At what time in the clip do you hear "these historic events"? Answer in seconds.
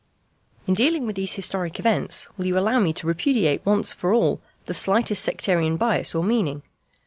1.15-2.27